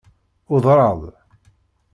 [0.53, 1.03] Udreɣ-d.